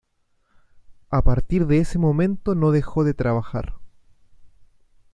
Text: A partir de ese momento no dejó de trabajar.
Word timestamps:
A 1.11 1.21
partir 1.21 1.67
de 1.67 1.77
ese 1.77 1.99
momento 1.99 2.55
no 2.55 2.71
dejó 2.71 3.03
de 3.03 3.13
trabajar. 3.13 3.75